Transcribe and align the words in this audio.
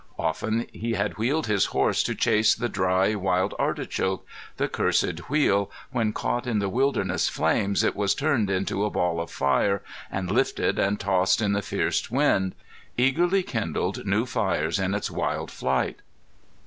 Often 0.17 0.65
he 0.73 0.93
had 0.93 1.19
wheeled 1.19 1.45
his 1.45 1.65
horse 1.65 2.01
to 2.01 2.15
chase 2.15 2.55
the 2.55 2.67
dry 2.67 3.13
wild 3.13 3.53
artichoke 3.59 4.25
the 4.57 4.67
cursèd 4.67 5.19
Wheel, 5.29 5.69
when 5.91 6.11
caught 6.11 6.47
in 6.47 6.57
the 6.57 6.69
wilderness 6.69 7.29
flames 7.29 7.83
it 7.83 7.95
was 7.95 8.15
turned 8.15 8.49
into 8.49 8.83
a 8.83 8.89
ball 8.89 9.19
of 9.19 9.29
fire, 9.29 9.83
and, 10.11 10.31
lifted 10.31 10.79
and 10.79 10.99
tossed 10.99 11.39
in 11.39 11.53
the 11.53 11.61
fierce 11.61 12.09
wind, 12.09 12.55
eagerly 12.97 13.43
kindled 13.43 14.03
new 14.03 14.25
fires 14.25 14.79
in 14.79 14.95
its 14.95 15.11
wild 15.11 15.51
flight. 15.51 15.97